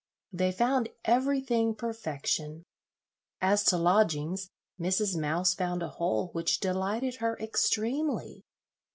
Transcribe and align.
They 0.33 0.51
found 0.51 0.89
everything 1.05 1.75
perfection. 1.75 2.63
As 3.39 3.63
to 3.65 3.77
lodgings, 3.77 4.49
Mrs. 4.79 5.15
Mouse 5.15 5.53
found 5.53 5.83
a 5.83 5.89
hole 5.89 6.29
which 6.33 6.59
delighted 6.59 7.17
her 7.17 7.37
extremely. 7.37 8.43